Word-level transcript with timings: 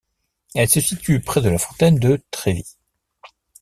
Elle 0.55 0.67
se 0.67 0.81
situe 0.81 1.19
près 1.21 1.41
de 1.41 1.49
la 1.49 1.59
fontaine 1.59 1.99
de 1.99 2.23
Trévi. 2.31 2.63